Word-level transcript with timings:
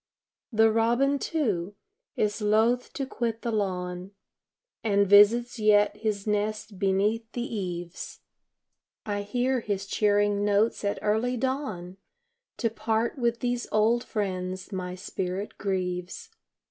The 0.51 0.71
robin, 0.71 1.19
too, 1.19 1.75
is 2.15 2.41
loth 2.41 2.91
to 2.93 3.05
quit 3.05 3.43
the 3.43 3.51
lawn 3.51 4.13
And 4.83 5.05
visits 5.05 5.59
yet 5.59 5.95
his 5.95 6.25
nest 6.25 6.79
beneath 6.79 7.31
the 7.33 7.43
eaves; 7.43 8.21
I 9.05 9.21
hear 9.21 9.59
his 9.59 9.85
cheering 9.85 10.43
notes 10.43 10.83
at 10.83 10.97
early 11.03 11.37
dawn 11.37 11.97
To 12.57 12.71
part 12.71 13.19
with 13.19 13.41
these 13.41 13.67
old 13.71 14.03
friends 14.03 14.71
my 14.71 14.95
spirit 14.95 15.59
grieves. 15.59 16.29